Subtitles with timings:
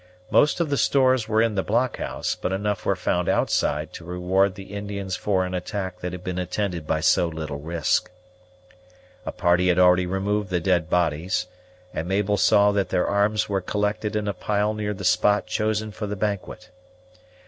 [0.31, 4.55] Most of the stores were in the blockhouse; but enough were found outside to reward
[4.55, 8.09] the Indians for an attack that had been attended by so little risk.
[9.27, 11.45] A party had already removed the dead bodies,
[11.93, 15.91] and Mabel saw that their arms were collected in a pile near the spot chosen
[15.91, 16.71] for the banquet.